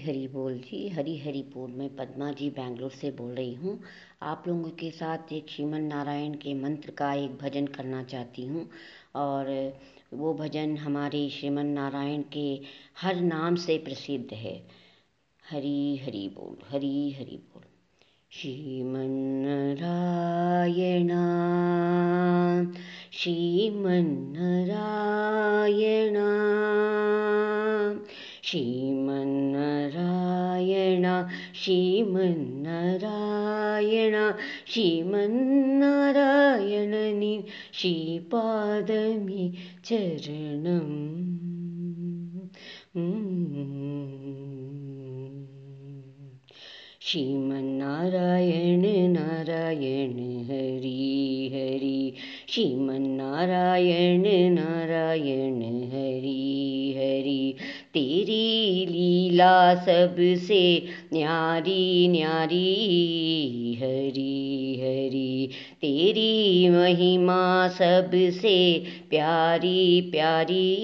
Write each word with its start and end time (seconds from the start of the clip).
हरी 0.00 0.28
बोल 0.28 0.58
जी। 0.58 0.88
हरी 0.88 1.18
हरी 1.18 1.42
बोल 1.42 1.70
मैं 1.70 1.96
पद्मा 1.96 2.32
जी 2.32 2.50
बैंगलोर 2.50 2.90
से 2.90 3.10
बोल 3.10 3.34
रही 3.34 3.54
हूँ। 3.54 3.80
आप 4.22 4.44
लोगों 4.48 4.70
के 4.70 4.90
साथ 4.90 5.32
एक 5.32 5.48
श्रीमन 5.48 5.82
नारायण 5.82 6.34
के 6.34 6.54
मंत्र 6.54 6.90
का 6.90 7.14
एक 7.14 7.38
भजन 7.38 7.66
करना 7.66 8.02
चाहती 8.02 8.46
हूँ 8.46 8.70
और 9.14 9.74
वो 10.14 10.34
भजन 10.34 10.76
हमारे 10.76 11.28
श्रीमन 11.28 11.66
नारायण 11.66 12.22
के 12.22 12.60
हर 13.00 13.20
नाम 13.20 13.54
से 13.56 13.78
प्रसिद्ध 13.78 14.34
है। 14.34 14.66
हरी 15.50 15.96
हरी 15.96 16.28
बोल। 16.28 16.56
हरी 16.68 17.12
हरी 17.12 17.36
बोल 17.36 17.62
श्रीमन 18.32 19.10
नारायणा, 24.32 26.30
श्रीमन 28.42 29.49
श्रीमन्नारायण 31.54 34.32
श्रीमन्नारायणनि 34.66 37.44
श्रीपादमि 37.72 39.52
चरणम्। 39.84 41.30
श्रीमन्नारायण 47.00 49.12
नारायण 49.12 50.44
हरि 50.44 51.50
हरि। 51.52 52.12
श्रीमन्नारायण 52.48 54.54
नारायण 54.54 55.62
हरि 55.62 56.49
तेरी 57.94 58.86
लीला 58.86 59.74
सबसे 59.74 60.86
न्यारी 61.12 62.08
न्यारी 62.08 63.74
हरी 63.82 64.76
हरी। 64.80 65.48
तेरी 65.80 66.68
महिमा 66.68 67.68
सबसे 67.68 68.84
प्यारी 69.10 70.00
प्यारी 70.00 70.74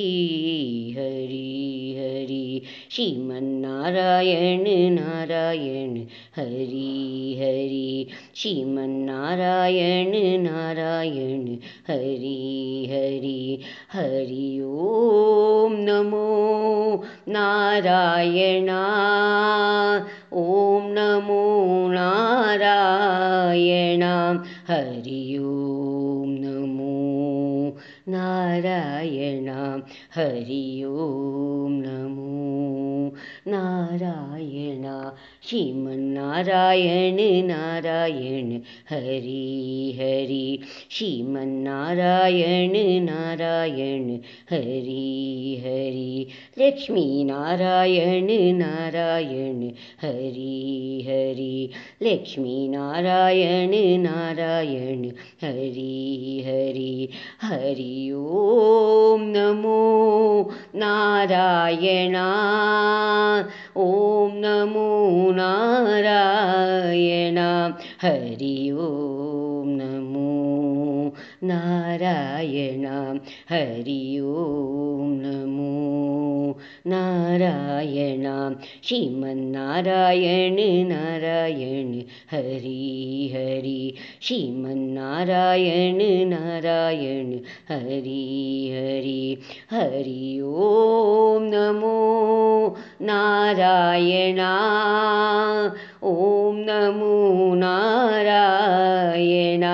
हरी। 0.98 1.85
हरी। 2.06 2.62
श्रीमन्नारायण 2.90 4.94
नारायण 4.94 6.04
हरि 6.36 7.36
हरि। 7.38 8.06
श्रीमन्नारायण 8.34 10.42
नारायण 10.42 11.56
हरि 11.88 12.88
हरि। 12.90 13.58
हरि 13.92 14.60
ओम 14.60 15.72
नमो 15.72 17.04
नारायणा। 17.28 18.80
ॐ 20.32 20.80
नमो 20.82 21.88
नारायण। 21.88 24.36
हरि 24.68 25.38
ओं 25.38 26.25
नारायण 28.08 29.48
हरि 30.16 30.84
ओं 30.88 31.70
नमो 31.70 32.25
ನಾರಾಯಣ 33.46 34.84
ಶ್ರೀಮನ್ನಾರಾಯಣ 35.48 37.18
ನಾರಾಯಣ 37.42 38.50
ಹರಿ 38.88 39.42
ಹರಿ 39.98 40.46
ಶ್ರೀಮನ್ನಾರಾಯಣ 40.90 42.74
ನಾರಾಯಣ 43.04 44.08
ಹರಿ 44.50 45.04
ಹರಿ 45.64 46.10
ಲಕ್ಷ್ಮೀ 46.58 47.06
ನಾರಾಯಣ 47.24 48.30
ನಾರಾಯಣ 48.58 49.60
ಹರಿ 50.00 50.52
ಹರಿ 51.08 51.52
ಲಕ್ಷ್ಮೀ 52.02 52.56
ನಾರಾಯಣ 52.68 53.74
ನಾರಾಯಣ 53.98 55.04
ಹರಿ 55.42 55.92
ಹರಿ 56.40 56.92
ಹರಿ 57.40 57.92
ಓಂ 58.34 59.22
ನಮೋ 59.32 59.80
ನಾರಾಯಣ 60.76 62.16
ॐ 63.76 64.30
नमो 64.34 65.32
नारायण। 65.32 67.38
हरि 68.02 68.70
ॐ 68.70 69.64
नमो 69.66 71.12
नारायण। 71.44 73.18
हरि 73.50 74.20
ॐ 74.20 75.22
नमो 75.22 76.58
नारायण। 76.86 78.54
श्रीमन्नारायण 78.84 80.88
नारायण। 80.88 82.02
हरि 82.30 83.30
हरि। 83.34 83.94
श्रीमन्नारायण 84.22 86.28
नारायण। 86.28 87.38
हरि 87.68 88.70
हरि। 88.72 89.38
हरि 89.70 90.40
नमो 90.42 91.25
नारायणा। 93.46 94.58
ॐ 96.02 96.56
नमो 96.56 97.54
नारायण। 97.54 99.64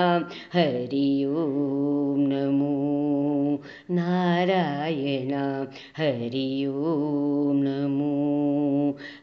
हरि 0.53 1.25
ॐ 1.25 2.25
नमो 2.27 3.61
नारायण। 3.89 5.63
हरि 5.97 6.67
ॐ 6.67 7.32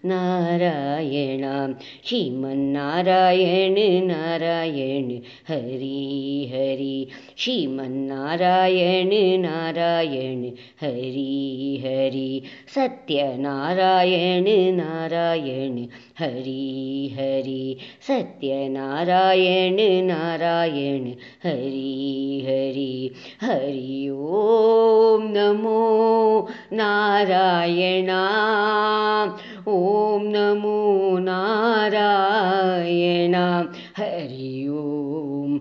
നാരായണ. 0.04 1.74
ശ്രീമൻ 2.08 2.72
നാരായണ 2.72 4.04
നാരായണ 4.04 5.20
ഹരി 5.48 6.48
ഹരി. 6.52 7.08
ശ്രീമന്നാരായണ 7.38 9.10
നാരായണ 9.48 10.50
ഹരി 10.82 11.80
ഹരി. 11.82 12.42
സത്യനാരായണ 12.72 14.44
നാരായണ 14.74 15.88
ഹരി 16.20 17.12
ഹരി. 17.16 17.78
സത്യനാരായണ 18.06 20.04
നാരായണ 20.04 21.12
ഹരി 21.44 22.42
ഹരി. 22.46 23.12
ഹരി 23.44 24.08
ഓം 24.08 25.32
നമോ 25.32 26.48
നാരായണ. 26.72 28.10
ॐ 29.68 30.22
नमो 30.22 31.18
नारायण। 31.18 33.34
हरि 33.98 34.68
ॐ 34.68 35.58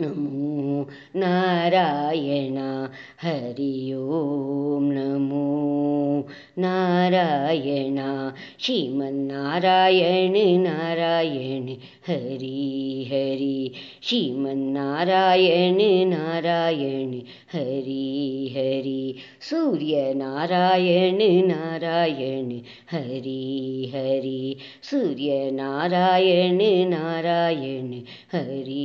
नमो 0.00 0.88
नारायण। 1.16 2.86
हरि 3.22 3.92
ॐ 3.92 4.92
नमो 4.92 6.26
नारायण। 6.58 8.30
श्रीमन्नारायण 8.60 10.62
नारायण 10.62 11.74
हरि 12.08 13.06
हरि 13.10 13.72
श्रीमन्नारायण 14.06 15.78
नारायण 16.08 17.12
हरि 17.52 18.52
हरि 18.56 19.14
सूर्यनारायण 19.48 21.18
नारायण 21.48 22.50
हरि 22.92 23.90
हरि 23.94 24.56
सूर्यनारायण 24.90 26.60
नारायण 26.90 27.90
हरि 28.34 28.84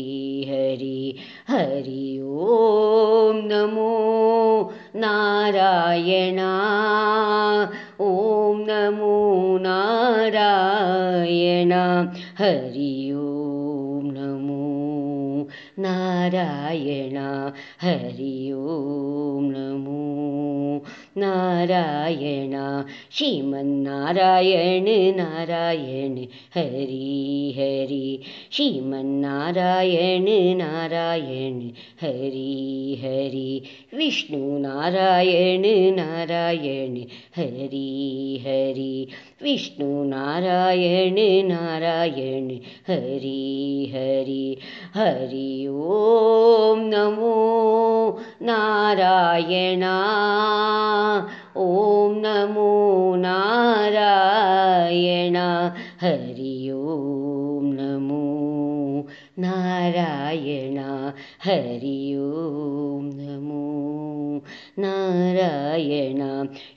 हरि 0.50 1.16
हरि 1.50 2.20
ॐ 2.22 3.42
नमो 3.52 3.92
नारायणा 4.96 6.52
ॐ 8.02 8.64
नमो 8.70 9.58
नारायण, 9.62 11.72
हरि 12.40 13.09
നാരായണ 15.80 17.18
ഹരി 17.80 18.34
ഓം 18.66 19.46
നമോ 19.54 20.02
नारायण, 21.20 22.84
श्रीमन्नारायण, 23.12 24.86
नारायण, 25.16 26.16
हरि 26.56 27.54
हरि, 27.58 28.22
श्रीमन्नारायण, 28.52 30.26
नारायण, 30.58 31.60
हरि 32.02 33.02
हरि 33.02 33.62
विष्णु 33.98 34.60
नारायण 34.60 35.62
नारायण 35.96 36.96
हरि 37.38 38.44
हरि 38.46 39.08
विष्णु 39.44 40.04
नारायण 40.04 41.16
नारायण, 41.48 42.48
हरि 42.88 43.92
हरि 43.94 44.58
हरि, 44.96 45.68
ओम 45.68 46.80
नमो 46.80 47.40
नारायण। 48.42 49.82
ॐ 51.58 52.22
नमो 52.22 53.16
नारायण। 53.16 55.38
हरि 56.02 56.72
ॐ 56.74 57.74
नमो 57.74 59.06
नारायण। 59.40 60.78
हरि 61.46 61.99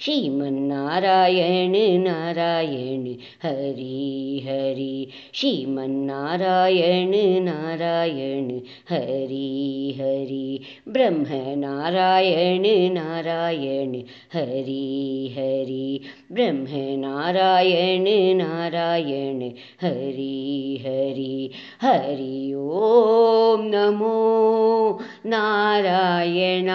श्रीमन्नारायण 0.00 2.02
नारायण 2.02 3.14
हरि 3.42 4.40
हरि। 4.44 5.08
श्रीमन्नारायण 5.34 7.44
नारायण 7.44 8.60
हरि 8.90 9.96
हरि। 10.00 10.60
ब्रह्मनारायण 10.88 12.92
नारायण 12.92 14.02
हरि 14.34 15.34
हरि। 15.38 16.00
ब्रह्मनारायण 16.32 18.36
नारायण 18.36 19.50
हरि 19.82 20.82
हरि। 20.86 21.50
हरि 21.82 22.54
ॐ 22.56 23.60
नमो 23.60 25.00
नारायण 25.26 26.68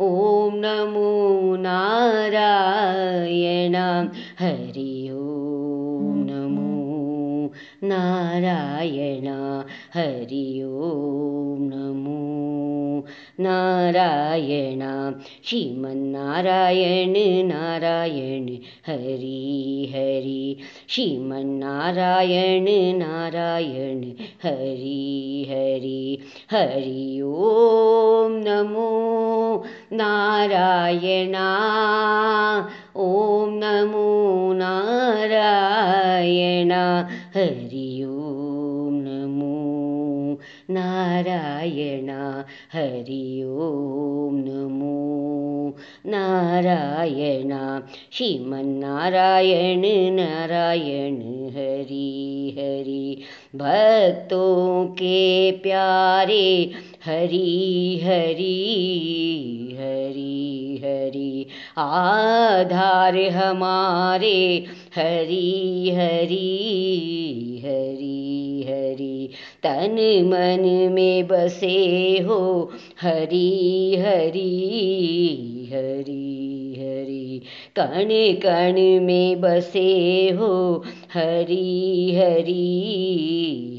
ॐ 0.00 0.50
नमो 0.54 1.56
नारायण। 1.56 3.74
हरि 4.40 5.08
ॐ 5.12 6.24
नमो 6.30 7.50
नारायण। 7.82 9.26
हरि 9.94 10.62
ॐ 10.62 11.57
ನಾರಾಯಣ 13.40 14.82
ಶ್ರೀಮನ್ನಾರಾಯಣ 15.48 17.44
ನಾರಾಯಣ 17.44 18.48
ಹರಿ 18.86 19.86
ಹರಿ 19.92 20.58
ಶ್ರೀಮನ್ನಾರಾಯಣ 20.88 22.68
ನಾರಾಯಣ 22.98 24.04
ಹರಿ 24.42 25.46
ಹರಿ 25.50 26.24
ಹರಿ 26.50 27.22
ಓಂ 27.22 28.40
ನಮೋ 28.40 28.88
ನಾರಾಯಣ 29.92 31.36
ಓಂ 32.96 33.58
ನಮೋ 33.58 34.54
ನಾರಾಯಣ 34.54 36.72
ಹರಿ 37.34 37.87
नारायण, 40.70 42.10
हरि 42.72 43.42
ॐ 43.42 44.30
नमो। 44.32 45.74
नारायण, 46.06 47.80
श्रीमन्नारायण, 48.12 49.82
नारायण, 50.14 51.16
हरि 51.48 52.54
हरि। 52.58 53.22
भक्तों 53.56 54.86
के 54.86 55.52
प्यारे, 55.52 56.70
हरि 57.04 58.00
हरि 58.04 58.78
हरि 59.78 60.80
हरि। 60.84 61.46
आधार 61.78 63.16
हमारे, 63.16 64.64
हरि 64.96 65.90
हरि 65.94 66.64
हरि। 67.64 68.57
हरि, 68.98 69.30
तन 69.62 69.96
मन 70.26 70.92
में 70.92 71.26
बसे 71.26 72.18
हो। 72.26 72.70
हरि 73.00 73.96
हरि 73.98 74.58
हरि 75.72 76.74
हरि, 76.78 77.40
कण 77.78 78.08
कण 78.40 79.04
में 79.04 79.40
बसे 79.40 80.30
हो। 80.30 80.82
हरि 81.14 82.14
हरि 82.16 82.84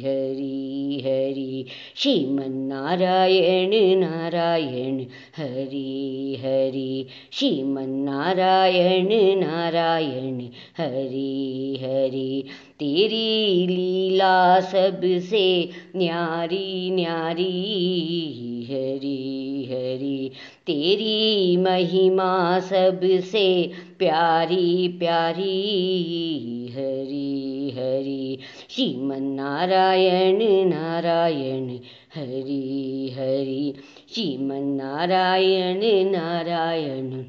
हरि 0.05 0.68
हरि 1.01 1.65
श्रीमन्नारायण 1.95 3.99
नारायण 3.99 5.05
हरि 5.37 6.35
हरि। 6.39 7.05
श्रीमन्नारायण 7.31 9.39
नारायण 9.39 10.47
हरि 10.77 11.79
हरि। 11.81 12.43
तेरी 12.79 13.67
लीला 13.67 14.59
सबसे 14.59 15.69
न्यारी 15.95 16.91
न्यारी 16.91 18.67
हरि 18.69 19.67
हरि। 19.69 20.31
तेरी 20.67 21.57
महिमा 21.57 22.59
सबसे 22.59 23.71
प्यारी 23.99 24.87
प्यारी 24.87 26.67
हरि। 26.71 27.58
ಹರಿ 27.79 28.39
ಶ್ರೀಮನ್ನಾರಾಯಣ 28.69 30.65
ನಾರಾಯಣ 30.65 31.69
ಹರಿ 32.13 33.17
ಹರಿ 33.17 33.75
ಶ್ರೀಮನ್ನಾರಾಯಣ 34.13 35.83
ನಾರಾಯಣ 36.11 37.23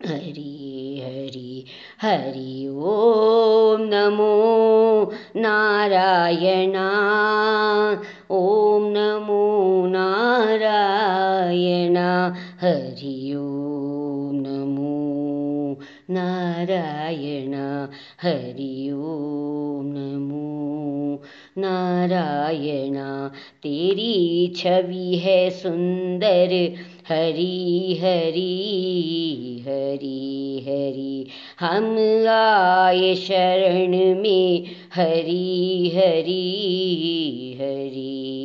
ಹರಿ 0.00 0.98
ಹರಿ 0.98 1.66
ಹರಿ 1.98 2.68
ಓಂ 2.88 3.90
ನಮೋ 3.90 4.32
ನಾರಾಯಣ 5.36 6.76
ಓಂ 8.30 8.92
ನಮೋ 8.92 9.86
ನಾರಾಯಣ 9.86 11.98
ಹರಿ 12.60 13.36
ಓಂ 13.36 13.53
नारायण, 16.10 17.54
हरि 18.22 18.90
ॐ 18.90 18.98
नमो। 19.84 21.22
नारायण, 21.58 23.28
तेरी 23.62 24.48
छवि 24.56 25.16
है 25.16 25.50
सुंदर, 25.50 26.72
हरि 27.08 27.98
हरि 28.02 28.64
हरि 29.68 30.64
हरि। 30.68 31.26
हम 31.60 31.96
आए 32.28 33.14
शरण 33.14 34.20
में, 34.20 34.64
हरि 34.94 35.92
हरि 35.94 36.60
हरि। 37.60 38.43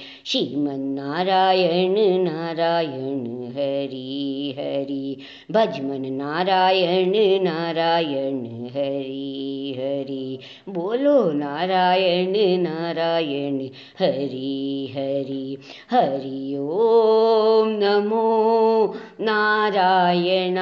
हरि 0.00 0.22
श्रीमन्नारायण, 0.26 2.24
नारायण, 2.24 3.50
हरि 3.50 4.54
हरि। 4.58 5.16
भजमन 5.50 6.12
नारायण 6.12 7.44
नारायण 7.44 8.66
हरि 8.66 9.74
हरि। 9.78 10.38
बोलो 10.68 11.32
नारायण 11.32 12.62
नारायण, 12.62 13.68
हरि 13.98 14.92
हरि। 14.96 15.58
हरि 15.90 16.56
ओम 16.56 17.68
नमो 17.68 18.94
नारायण। 19.20 20.58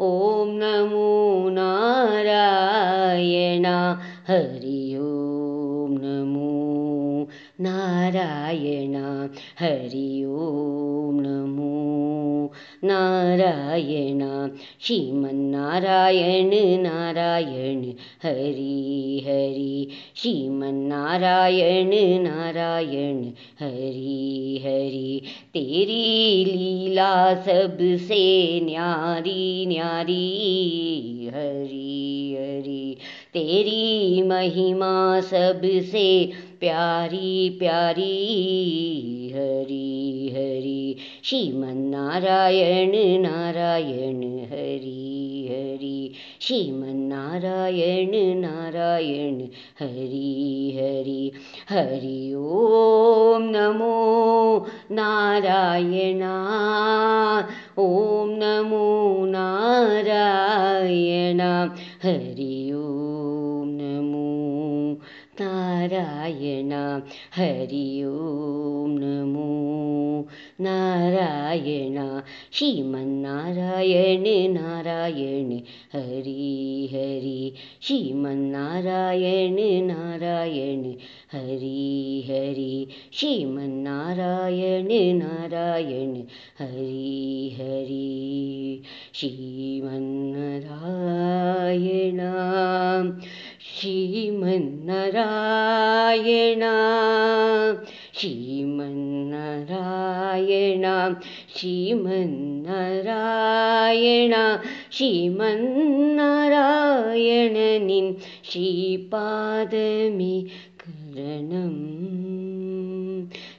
ॐ 0.00 0.48
नमो 0.48 1.50
नारायण। 1.50 3.94
हरि 4.28 4.83
नारायण, 8.14 8.94
हरि 9.58 10.24
ॐ 10.24 11.20
नमो। 11.20 11.84
नारायण, 12.84 14.50
श्रीमन्नारायण, 14.80 16.50
नारायण, 16.82 17.82
हरि 18.22 19.22
हरि। 19.26 19.88
श्रीमन्नारायण, 20.16 21.90
नारायण, 22.22 23.22
हरि 23.60 24.60
हरि। 24.64 25.22
तेरी 25.54 26.44
लीला 26.44 27.34
सबसे 27.34 28.60
न्यारी 28.60 29.66
न्यारी 29.66 30.50
हरि 31.34 32.36
हरि। 32.40 32.96
तेरी 33.34 34.22
महिमा 34.22 35.20
सबसे 35.20 36.30
प्यारी 36.63 37.49
प्यारी 37.59 38.11
हरी 39.35 40.29
हरी 40.35 40.95
श्रीमन 41.23 41.77
नारायण 41.89 42.91
नारायण 43.21 44.21
हरी 44.51 45.47
हरी 45.49 46.11
श्रीमन 46.41 46.97
नारायण 47.13 48.15
नारायण 48.39 49.39
हरी 49.81 50.71
हरि 50.77 51.31
हरि 51.69 52.33
ओम 52.35 53.49
नमो 53.55 53.95
नारायणा 54.91 56.35
ॐ 57.79 58.29
नमो 58.39 59.25
नारायण 59.25 61.41
हरि 62.03 62.71
ॐ 62.71 62.79
नमो 62.79 63.12
നാരായണ 65.84 67.02
ഹരി 67.32 68.04
ഓം 68.04 68.96
നമോ. 69.00 69.74
നാരായണ 70.60 72.22
ശ്രീമന്നാരായണ 72.52 74.24
നാരായണ 74.58 75.60
ഹരി 75.94 76.86
ഹരി. 76.92 77.54
ശ്രീമന്നാരായണ 77.82 79.56
നാരായണ 79.92 80.94
ഹരി 81.32 82.24
ഹരി. 82.28 82.88
ശ്രീമന്നാരായണ 83.12 84.88
നാരായണ 85.24 86.22
ഹരി 86.60 87.52
ഹരി. 87.58 88.80
ശ്രീമന്നാരായണ 89.14 90.24
ശ്രീമന്നരായണ 93.76 95.14
ശ്രീമന്നരായണ 98.18 98.86
ശ്രീമന്നരായണ 101.56 102.04
ശ്രീമന്നരായണനിൻ 104.96 105.66
ശ്രീപാദമേ 108.50 110.34
കരണം 110.82 111.74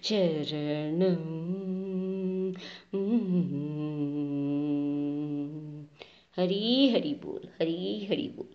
ശരണം. 0.01 1.24
ഹരി 6.38 6.62
ഹരി 6.93 7.13
ബോൾ 7.24 7.41
ഹരി 7.60 7.77
ഹരി 8.10 8.27
ബോൾ. 8.38 8.54